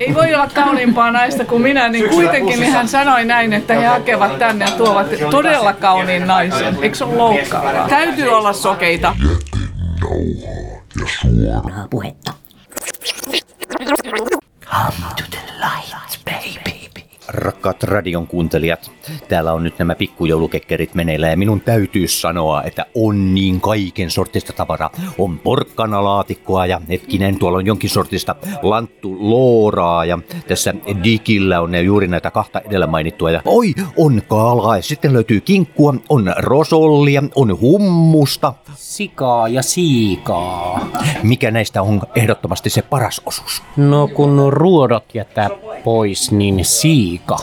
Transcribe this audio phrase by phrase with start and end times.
[0.00, 3.86] Ei voi olla kauniimpaa naista kuin minä, niin kuitenkin niin hän sanoi näin, että he
[3.86, 6.78] hakevat tänne ja tuovat todella kauniin naisen.
[6.82, 7.88] Eikö se ole loukkaavaa?
[7.88, 9.16] Täytyy olla sokeita.
[11.70, 12.32] suoraa puhetta.
[14.64, 16.79] Come to the light, baby.
[17.32, 18.90] Rakkaat radion kuuntelijat,
[19.28, 24.52] täällä on nyt nämä pikkujoulukekkerit meneillä ja minun täytyy sanoa, että on niin kaiken sortista
[24.52, 24.90] tavaraa.
[25.18, 30.18] On porkkanalaatikkoa ja hetkinen, tuolla on jonkin sortista lanttu looraa ja
[30.48, 30.74] tässä
[31.04, 33.30] digillä on ne juuri näitä kahta edellä mainittua.
[33.30, 38.54] Ja oi, on kalaa ja sitten löytyy kinkkua, on rosollia, on hummusta.
[38.74, 40.88] Sikaa ja siikaa.
[41.22, 43.62] Mikä näistä on ehdottomasti se paras osuus?
[43.76, 45.50] No kun ruodot jättää
[45.84, 47.38] pois, niin siika.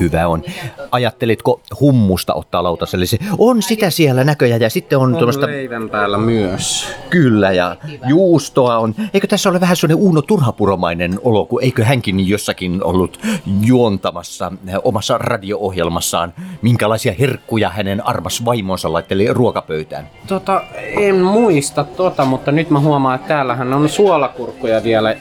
[0.00, 0.42] Hyvä on.
[0.90, 3.06] Ajattelitko hummusta ottaa lautaselle?
[3.06, 5.46] Se on sitä siellä näköjään ja sitten on, tuommoista...
[5.46, 6.88] leivän päällä myös.
[7.10, 7.76] Kyllä, ja
[8.08, 8.94] juustoa on.
[9.14, 13.20] Eikö tässä ole vähän sellainen Uuno Turhapuromainen olo, kun eikö hänkin jossakin ollut
[13.60, 14.52] juontamassa
[14.84, 20.08] omassa radio-ohjelmassaan, minkälaisia herkkuja hänen armas vaimonsa laitteli ruokapöytään?
[20.26, 25.16] Tota, en muista tota, mutta nyt mä huomaan, että täällähän on suolakurkkuja vielä.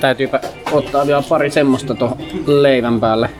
[0.00, 0.40] Täytyypä
[0.72, 3.30] ottaa vielä pari semmoista tuohon leivän päälle.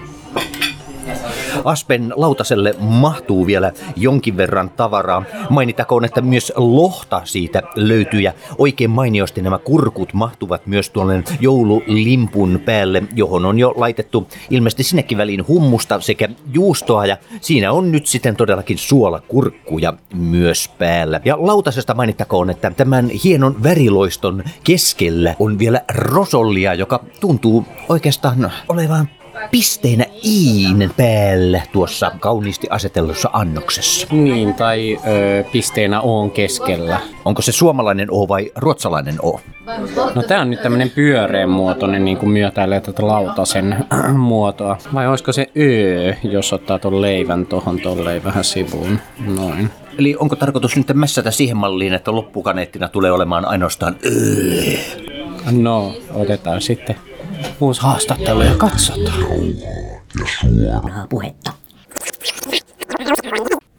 [1.64, 5.22] Aspen lautaselle mahtuu vielä jonkin verran tavaraa.
[5.50, 12.61] Mainitakoon, että myös lohta siitä löytyy ja oikein mainiosti nämä kurkut mahtuvat myös tuolle joululimpun
[12.64, 18.06] päälle, johon on jo laitettu ilmeisesti sinnekin väliin hummusta sekä juustoa ja siinä on nyt
[18.06, 21.20] sitten todellakin suolakurkkuja myös päällä.
[21.24, 29.08] Ja lautasesta mainittakoon, että tämän hienon väriloiston keskellä on vielä rosollia, joka tuntuu oikeastaan olevan
[29.50, 34.06] pisteinä iin päällä tuossa kauniisti asetellussa annoksessa.
[34.10, 37.00] Niin, tai ö, pisteenä on keskellä.
[37.24, 39.40] Onko se suomalainen O vai ruotsalainen O?
[40.14, 43.77] No tää on nyt tämmönen pyöreän muotoinen, niin kuin myötäilee tätä lautasen
[44.18, 44.78] muotoa.
[44.94, 48.98] Vai olisiko se Ö, jos ottaa ton leivän tohon tolleen vähän sivuun?
[49.36, 49.70] Noin.
[49.98, 54.78] Eli onko tarkoitus nyt mässätä siihen malliin, että loppukaneettina tulee olemaan ainoastaan öö?
[55.50, 56.96] No, otetaan sitten
[57.60, 59.18] uusi haastattelu ja katsotaan.
[60.40, 61.52] Suoraa puhetta.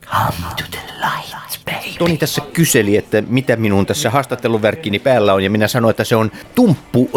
[0.06, 1.98] Come to the light, baby.
[2.00, 6.16] Toni tässä kyseli, että mitä minun tässä haastatteluvärkkini päällä on, ja minä sanoin, että se
[6.16, 7.10] on tumppu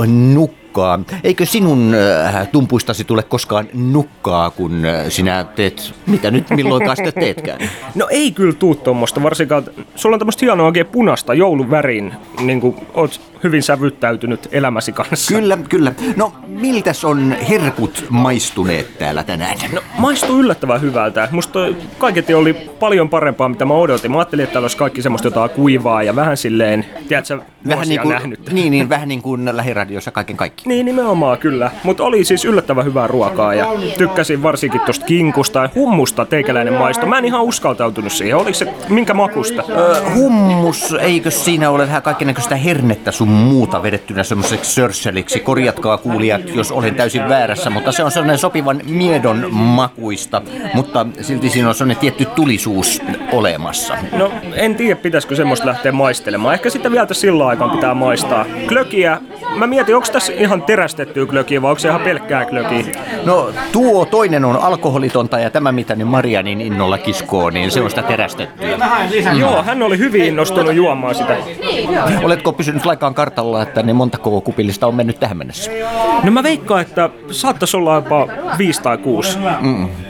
[0.69, 1.01] nukkaa.
[1.25, 1.95] Eikö sinun
[2.35, 7.61] äh, tumpuistasi tule koskaan nukkaa, kun äh, sinä teet, mitä nyt milloinkaan sitä teetkään?
[7.95, 9.65] No ei kyllä tuu tuommoista, varsinkaan,
[9.97, 15.35] sulla on tämmöistä hienoa oikein punaista jouluvärin, niin kuin oot hyvin sävyttäytynyt elämäsi kanssa.
[15.35, 15.93] Kyllä, kyllä.
[16.17, 19.57] No, miltäs on herkut maistuneet täällä tänään?
[19.73, 21.29] No, maistuu yllättävän hyvältä.
[21.31, 21.59] Musta
[21.99, 24.11] kaiketi oli paljon parempaa, mitä mä odotin.
[24.11, 28.01] Mä ajattelin, että täällä olisi kaikki semmoista jotain kuivaa ja vähän silleen, tiedätkö, Vähän niin
[28.01, 28.53] kuin, nähnyt.
[28.53, 30.58] niin, niin, vähän niin kuin lähiradiossa kaiken kaikki.
[30.65, 31.71] Niin, nimenomaan kyllä.
[31.85, 33.67] Mutta oli siis yllättävän hyvää ruokaa ja
[33.99, 37.07] tykkäsin varsinkin tosta kinkusta ja hummusta teikäläinen maisto.
[37.07, 38.37] Mä en ihan uskaltautunut siihen.
[38.37, 39.65] Oliko se minkä makusta?
[39.69, 45.41] Ö, hummus, eikö siinä ole vähän kaikennäköistä hernettä sun muuta vedettynä semmoiseksi sörseliksi?
[45.41, 50.43] Korjatkaa kuulijat, jos olen täysin väärässä, mutta se on sellainen sopivan miedon makuista,
[50.75, 53.03] mutta silti siinä on sellainen tietty tulisuus
[53.33, 53.97] olemassa.
[54.13, 56.55] No, en tiedä, pitäisikö semmoista lähteä maistelemaan.
[56.55, 58.45] Ehkä sitä vielä sillä aikaan pitää maistaa.
[58.69, 59.19] Klökiä,
[59.57, 62.85] mä mietin, onko tässä ihan terästettyä klökiä vai onko se ihan pelkkää klökiä?
[63.25, 67.81] No tuo toinen on alkoholitonta ja tämä mitä nyt Maria niin innolla kiskoo, niin se
[67.81, 68.79] on sitä terästettyä.
[69.39, 71.37] Joo, hän oli hyvin innostunut juomaan sitä.
[72.23, 75.71] Oletko pysynyt laikaan kartalla, että ne montako kupillista on mennyt tähän mennessä?
[76.23, 78.29] No mä veikkaan, että saattaisi olla jopa
[78.59, 79.39] viisi tai kuusi.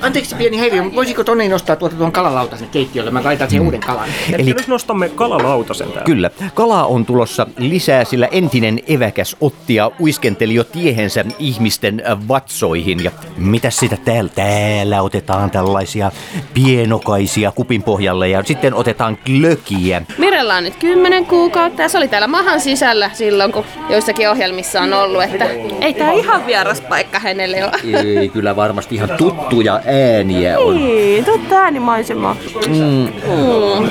[0.00, 3.10] Anteeksi pieni häiriö, voisiko Toni nostaa tuota tuon kalalautasen keittiölle?
[3.10, 4.09] Mä laitan siihen uuden kalan.
[4.32, 6.05] Eli Nyt nostamme kalalautasen täällä.
[6.05, 6.31] Kyllä.
[6.55, 9.91] Kalaa on tulossa lisää, sillä entinen eväkäs otti ja
[10.28, 13.05] uiskenteli jo tiehensä ihmisten äh, vatsoihin.
[13.05, 14.31] Ja mitä sitä täällä?
[14.34, 16.11] Täällä otetaan tällaisia
[16.55, 20.03] pienokaisia kupin pohjalle ja sitten otetaan klökiä.
[20.19, 24.81] Mirella on nyt 10 kuukautta ja se oli täällä mahan sisällä silloin, kun joissakin ohjelmissa
[24.81, 25.44] on ollut, että
[25.81, 27.99] ei tää ihan vieras paikka hänelle ole.
[27.99, 30.76] Ei, kyllä varmasti ihan tuttuja ääniä on.
[30.76, 32.37] Niin, totta äänimaisema.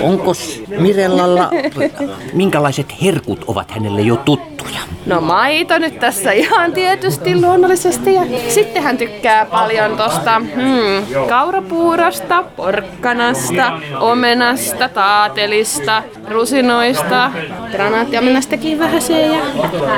[0.02, 0.34] Onko
[0.80, 1.50] Mirellalla,
[2.34, 4.58] minkälaiset herkut ovat hänelle jo tuttuja?
[5.08, 8.14] No maito nyt tässä kanssa ihan tietysti luonnollisesti.
[8.14, 17.32] Ja sitten hän tykkää paljon tosta hmm, kaurapuurasta, porkkanasta, omenasta, taatelista, rusinoista,
[17.72, 19.40] granaattiaminastakin vähän se ja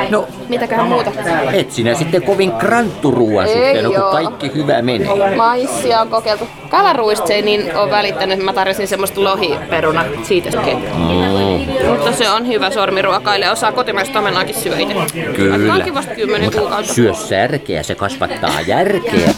[0.09, 1.11] no, mitäköhän muuta.
[1.53, 5.35] Et sinä sitten kovin krantturuuan suhteen, no, kun kaikki hyvä menee.
[5.35, 6.47] Maissia on kokeiltu.
[6.69, 11.89] Kalaruista ei niin ole välittänyt, mä tarjosin semmoista lohiperuna siitä mm.
[11.89, 15.05] Mutta se on hyvä sormiruokaille, osaa kotimaista omenaakin syödä.
[15.35, 15.67] Kyllä.
[15.67, 16.93] Kaikki 10 kuukautta.
[16.93, 19.33] Syö särkeä, se kasvattaa järkeä.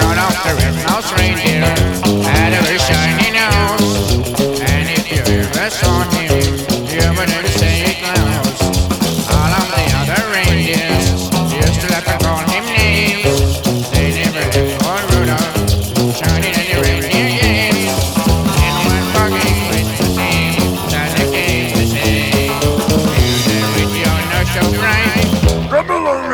[0.00, 1.71] No, no,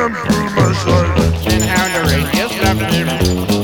[0.08, 3.08] And how the reindeers loved him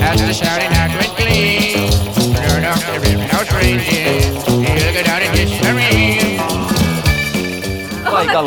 [0.03, 1.89] as the shouting out with glee.
[2.37, 6.37] Rudolph the red-nosed reindeer, he'll go down in history.
[8.05, 8.43] Oletko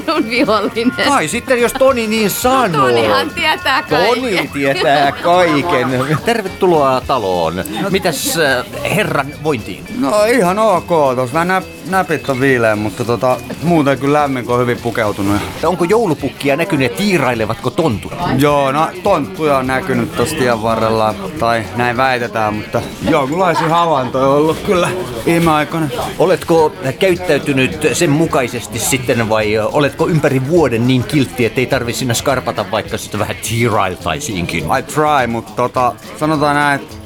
[0.00, 1.06] sinä minun vihollinen?
[1.08, 2.88] Kai sitten, jos Toni niin sanoo.
[2.88, 4.20] Tonihan tietää kaiken.
[4.20, 6.18] Toni tietää kaiken.
[6.24, 7.64] Tervetuloa taloon.
[7.90, 8.66] Mitäs äh,
[8.96, 9.84] herran vointiin?
[9.98, 14.54] No ihan ok, tos vähän nä, näpit on viileä, mutta tota, muuten kyllä lämmin, kun
[14.54, 15.42] on hyvin pukeutunut.
[15.64, 18.12] Onko joulupukkia näkynyt ja tiirailevatko tontut?
[18.38, 24.36] Joo, no tonttuja on näkynyt tossa tien varrella, tai näin väitetään, mutta jonkunlaisia havaintoja on
[24.36, 24.88] ollut kyllä
[25.26, 25.88] viime aikoina.
[26.18, 29.52] Oletko käyttäytynyt sen mukaisesti sitten vai
[29.86, 34.64] oletko ympäri vuoden niin kiltti, että ei tarvi sinä skarpata vaikka sitä vähän tiirailtaisiinkin?
[34.64, 36.96] I try, mutta tota, sanotaan näin, että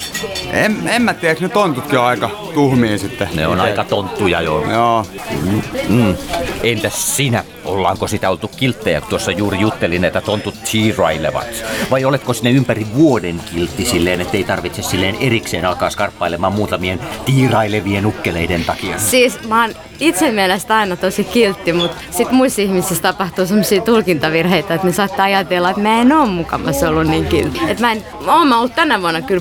[0.52, 3.28] en, en mä tiedä, ne tontutkin on aika tuhmia sitten.
[3.34, 4.64] Ne on aika tonttuja jo.
[4.70, 5.06] Joo.
[5.88, 6.14] Mm.
[6.62, 7.44] Entäs sinä?
[7.64, 11.64] Ollaanko sitä oltu kilttejä, kun tuossa juuri juttelin, että tontut tiirailevat?
[11.90, 17.00] Vai oletko sinne ympäri vuoden kiltti silleen, että ei tarvitse silleen erikseen alkaa skarppailemaan muutamien
[17.24, 18.98] tiirailevien ukkeleiden takia?
[18.98, 24.74] Siis mä oon itse mielestä aina tosi kiltti, mutta sit muissa ihmisissä tapahtuu semmoisia tulkintavirheitä,
[24.74, 27.60] että ne saattaa ajatella, että mä en oo mukamassa ollut niin kiltti.
[27.68, 29.40] Että mä en, oon mä ollut tänä vuonna kyllä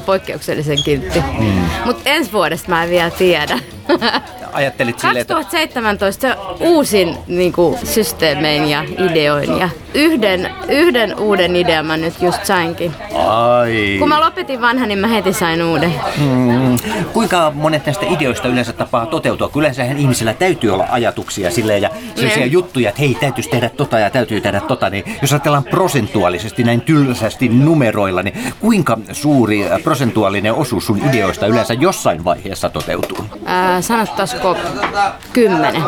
[0.69, 1.23] poikkeuksellisen kiltti.
[1.39, 1.85] Mm.
[1.85, 3.59] Mutta ensi vuodesta mä en vielä tiedä.
[4.53, 11.55] Ajattelit silleen, että 2017 se uusin niin kuin, systeemein ja ideoin ja yhden, yhden uuden
[11.55, 12.91] idean mä nyt just sainkin.
[13.27, 13.95] ai.
[13.99, 15.93] Kun mä lopetin vanhan, niin mä heti sain uuden.
[16.17, 16.77] Mm.
[17.13, 19.49] Kuinka monet näistä ideoista yleensä tapaa toteutua?
[19.55, 22.51] Yleensähän ihmisillä täytyy olla ajatuksia silleen ja sellaisia Niin.
[22.51, 24.89] juttuja, että hei, täytyisi tehdä tota ja täytyy tehdä tota.
[24.89, 31.47] Niin jos ajatellaan prosentuaalisesti näin tylsästi numeroilla, niin kuinka suuri äh, prosentuaalinen osuus sun ideoista
[31.47, 33.17] yleensä jossain vaiheessa toteutuu?
[33.45, 33.81] Ää,
[34.41, 34.57] sanottaisiko
[35.33, 35.83] kymmenen.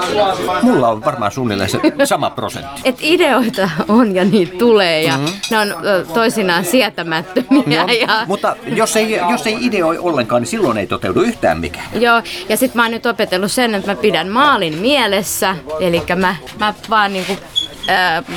[0.61, 2.81] Mulla on varmaan suunnilleen se sama prosentti.
[2.85, 5.33] Et ideoita on ja niitä tulee ja mm-hmm.
[5.51, 5.75] ne on
[6.13, 7.85] toisinaan sietämättömiä.
[8.07, 11.85] Ja, Mutta jos ei, jos ei ideoi ollenkaan, niin silloin ei toteudu yhtään mikään.
[12.01, 15.55] joo, ja sit mä oon nyt opetellut sen, että mä pidän maalin mielessä.
[15.79, 17.33] Eli mä, mä vaan niinku,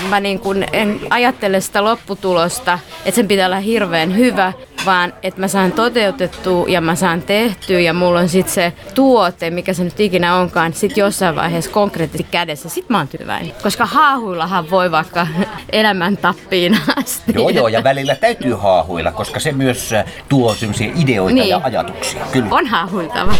[0.08, 4.52] mä niinku en ajattele sitä lopputulosta, että sen pitää olla hirveän hyvä,
[4.86, 9.50] vaan että mä saan toteutettua ja mä saan tehtyä ja mulla on sit se tuote,
[9.50, 12.68] mikä se nyt ikinä onkaan, sit jossain vaiheessa konkreettisesti kädessä.
[12.68, 13.52] Sit mä oon tyytyväinen.
[13.62, 15.26] Koska haahuillahan voi vaikka
[15.72, 17.32] elämän tappiin asti.
[17.34, 21.48] Joo, joo, ja välillä täytyy haahuilla, koska se myös äh, tuo sellaisia ideoita Niin.
[21.48, 22.26] ja ajatuksia.
[22.32, 22.48] Kyllä.
[22.50, 23.34] On haahuiltava.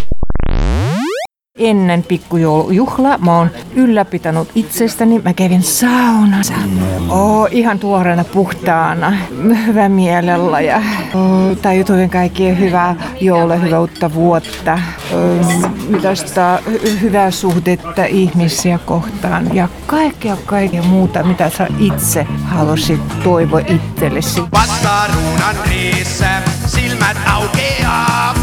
[1.59, 5.19] Ennen pikkujoulujuhlaa mä oon ylläpitänyt itsestäni.
[5.19, 6.55] Mä kävin saunassa.
[7.09, 9.13] Oo, ihan tuoreena puhtaana,
[9.67, 10.83] hyvä mielellä ja
[11.15, 14.79] oo, tajutuin kaikkea hyvää joulua, hyvää uutta vuotta.
[15.13, 23.01] Oo, Tästä hy- hyvää suhdetta ihmisiä kohtaan ja kaikkea kaikkea muuta, mitä sä itse halusit
[23.25, 24.43] toivoa itsellesi.
[24.53, 28.35] Vastaruunan riissä silmät aukeaa.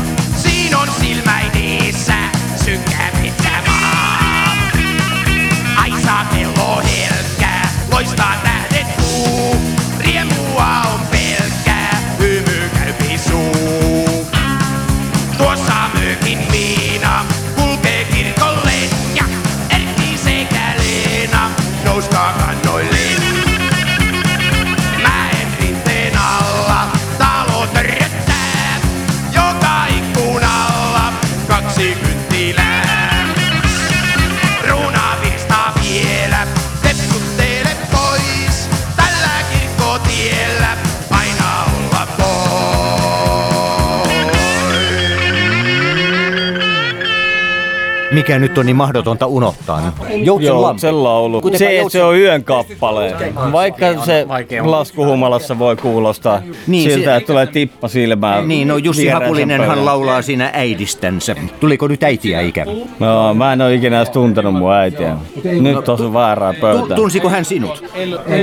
[48.11, 49.91] Mikä nyt on niin mahdotonta unohtaa?
[50.23, 50.79] Joutsen Joo, lampi.
[50.79, 51.41] sen laulu.
[51.55, 53.13] Se, Joutsen- se on yön kappale.
[53.51, 54.25] Vaikka se
[54.63, 58.47] laskuhumalassa voi kuulostaa Niin, niin, siltä, se- että tulee tippa silmään.
[58.47, 61.35] Niin, no Jussi Hakulinenhan laulaa siinä äidistänsä.
[61.59, 62.65] Tuliko nyt äitiä ikä?
[62.99, 65.15] No, mä en oo ikinä edes tuntenut mun äitiä.
[65.43, 66.95] Nyt on väärää Tu- pöytää.
[66.95, 67.83] tunsiko hän sinut?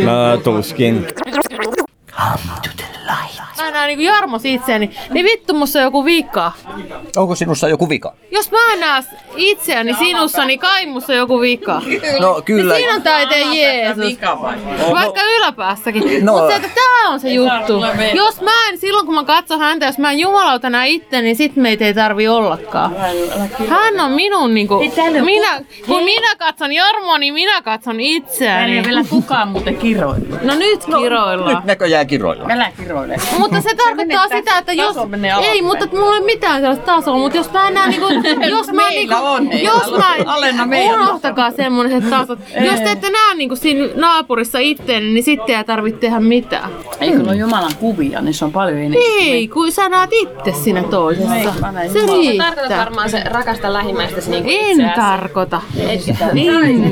[0.05, 1.07] No, tuskin.
[2.17, 2.68] Come
[3.71, 6.53] näen niinku Jarmos itseäni, niin vittu musta on joku vika.
[7.17, 8.15] Onko sinussa joku vika?
[8.31, 9.03] Jos mä en näe
[9.37, 11.83] itseäni sinussa, niin kai musta on joku vika.
[12.21, 12.75] No kyllä.
[12.75, 14.19] Niin siinä on taiteen Jeesus.
[14.93, 16.25] Vaikka yläpäässäkin.
[16.25, 16.39] No.
[16.39, 16.41] No.
[16.41, 17.81] Mutta tää on se juttu.
[18.15, 21.37] Jos mä en, silloin kun mä katson häntä, jos mä en jumalauta näe itse, niin
[21.37, 22.95] sit meitä ei tarvi ollakaan.
[23.69, 24.79] Hän on minun niinku,
[25.25, 28.77] minä, kun minä katson Jarmoa, niin minä katson itseäni.
[28.77, 30.37] Ei vielä kukaan muuten kiroilla.
[30.43, 31.55] No nyt kiroillaan.
[31.55, 32.47] Nyt näköjään kiroilla.
[32.51, 33.17] Älä kiroile.
[33.39, 34.97] Mutta se tarkoittaa sitä, että jos...
[35.43, 38.07] Ei, mutta mulla ei ole mitään sellaista tasoa, mutta jos mä en näe niinku...
[38.57, 39.15] Jos mä niinku...
[39.23, 40.15] On, Jos mä...
[40.27, 40.95] alenna meillä.
[41.03, 42.39] Unohtakaa semmoiset tasot.
[42.61, 46.71] Jos te ette näe niinku siinä naapurissa itteeni, niin sitten ei tarvitse tehdä mitään.
[47.01, 48.99] Ei kun on Jumalan kuvia, niin se on paljon enemmän.
[49.21, 51.35] Ei, kun sä näet itse siinä toisessa.
[51.35, 52.79] Se Tarkoitat riittää.
[52.79, 54.95] varmaan se rakasta lähimmäistäsi niin kuin En itseäsi.
[55.01, 55.61] tarkoita.
[56.33, 56.91] Niin.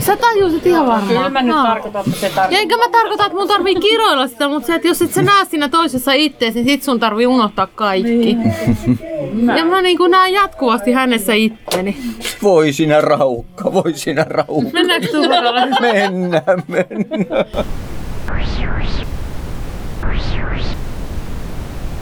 [0.00, 1.08] Sä tajusit ihan varmaan.
[1.08, 2.60] Kyllä mä nyt tarkoitan, että se Ja tarkoittaa.
[2.60, 5.37] enkä mä tarkoita, että mun tarvii kiroilla sitä, mutta se, että jos et sä näe
[5.44, 8.36] siinä toisessa itteesi, niin sit sun tarvii unohtaa kaikki.
[9.56, 11.96] Ja mä niinku näen jatkuvasti hänessä itteni.
[12.42, 14.70] Voi sinä raukka, voi sinä raukka.
[14.72, 15.66] Mennäänkö Tuuparolle?
[15.80, 17.46] Mennään, mennään.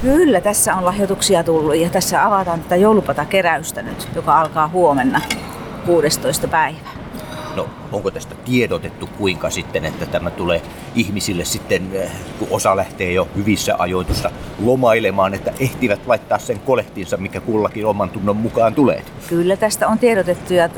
[0.03, 5.21] Kyllä, tässä on lahjoituksia tullut ja tässä avataan tätä joulupatakeräystä nyt, joka alkaa huomenna
[5.87, 6.49] 16.
[6.49, 6.96] päivä.
[7.57, 10.63] No, onko tästä tiedotettu kuinka sitten, että tämä tulee
[10.95, 14.31] ihmisille sitten, eh, kun osa lähtee jo hyvissä ajoitussa
[14.65, 19.03] lomailemaan, että ehtivät laittaa sen kolehtinsa, mikä kullakin oman tunnon mukaan tulee?
[19.29, 20.69] Kyllä tästä on tiedotettu ja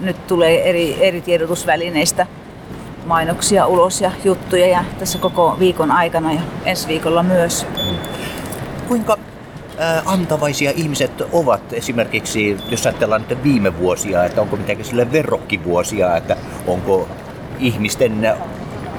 [0.00, 2.26] nyt tulee eri, eri tiedotusvälineistä
[3.06, 7.66] mainoksia ulos ja juttuja ja tässä koko viikon aikana ja ensi viikolla myös.
[8.88, 9.18] Kuinka
[10.06, 16.36] antavaisia ihmiset ovat esimerkiksi, jos ajatellaan nyt viime vuosia, että onko mitenkään sille verrokkivuosia, että
[16.66, 17.08] onko
[17.58, 18.32] ihmisten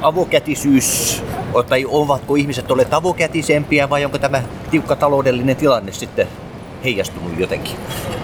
[0.02, 1.24] avokätisyys,
[1.70, 4.42] tai ovatko ihmiset olleet avokätisempiä vai onko tämä
[4.72, 6.28] tiukka taloudellinen tilanne sitten
[6.84, 7.76] heijastunut jotenkin?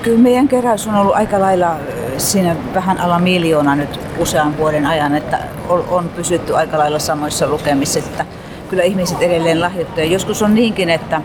[0.01, 4.86] Kyllä meidän keräys on ollut aika lailla ö, siinä vähän alla miljoona nyt usean vuoden
[4.86, 5.39] ajan, että
[5.70, 8.25] on- pysytty aika lailla samoissa lukemissa, että
[8.70, 10.12] kyllä ihmiset edelleen lahjoittavat.
[10.12, 11.22] Joskus on niinkin, että,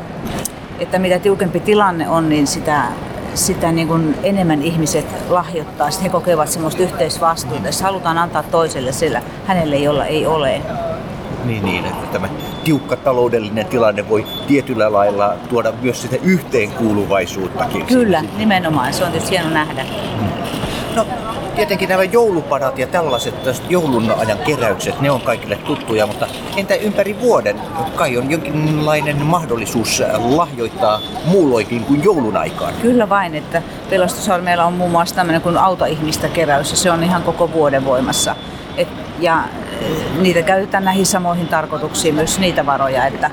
[0.81, 2.83] että mitä tiukempi tilanne on, niin sitä,
[3.35, 5.91] sitä niin kuin enemmän ihmiset lahjoittaa.
[5.91, 10.61] Sitten he kokevat semmoista yhteisvastuuta, jos halutaan antaa toiselle sillä hänelle, jolla ei ole.
[11.45, 12.29] Niin, niin, että tämä
[12.65, 17.87] tiukka taloudellinen tilanne voi tietyllä lailla tuoda myös sitä yhteenkuuluvaisuuttakin.
[17.87, 18.93] Kyllä, nimenomaan.
[18.93, 19.85] Se on tietysti hieno nähdä.
[20.97, 21.07] No,
[21.57, 23.35] tietenkin nämä joulupadat ja tällaiset
[23.69, 27.61] joulun ajan keräykset, ne on kaikille tuttuja, mutta entä ympäri vuoden?
[27.95, 32.75] Kai on jonkinlainen mahdollisuus lahjoittaa muulloinkin kuin joulun aikaan.
[32.83, 37.05] Kyllä vain, että Pelastusarmeilla on muun muassa tämmöinen kuin auta ihmistä keräys ja se on
[37.05, 38.37] ihan koko vuoden voimassa.
[38.77, 38.89] Et,
[39.21, 39.45] ja
[39.81, 43.31] eh, niitä käytetään näihin samoihin tarkoituksiin myös niitä varoja, että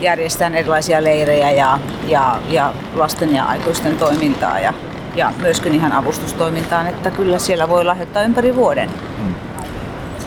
[0.00, 4.74] järjestetään erilaisia leirejä ja, ja, ja lasten ja aikuisten toimintaa ja,
[5.14, 8.90] ja myöskin ihan avustustoimintaan, että kyllä siellä voi lahjoittaa ympäri vuoden.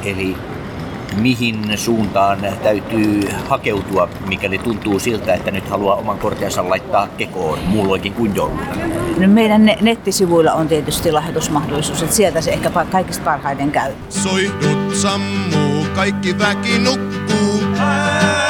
[0.03, 0.37] Eli
[1.17, 8.13] mihin suuntaan täytyy hakeutua, mikäli tuntuu siltä, että nyt haluaa oman kortensa laittaa kekoon muulloinkin
[8.13, 8.75] kuin jouluna.
[9.17, 13.91] Nyt meidän ne- nettisivuilla on tietysti lahjoitusmahdollisuus, että sieltä se ehkä pa- kaikista parhaiten käy.
[14.09, 17.61] Soihdut sammuu, kaikki väki nukkuu.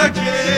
[0.05, 0.55] Äkeen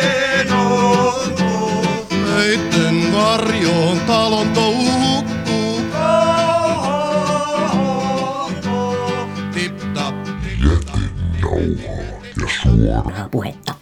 [3.14, 5.24] varjoon talon touhu
[12.64, 13.68] Suoraa puhetta.
[13.68, 13.77] Come to